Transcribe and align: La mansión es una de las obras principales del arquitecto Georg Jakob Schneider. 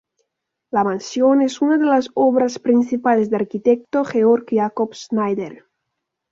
La 0.71 0.83
mansión 0.83 1.43
es 1.43 1.61
una 1.61 1.77
de 1.77 1.85
las 1.85 2.09
obras 2.15 2.57
principales 2.57 3.29
del 3.29 3.41
arquitecto 3.41 4.03
Georg 4.03 4.45
Jakob 4.49 4.95
Schneider. 4.95 5.67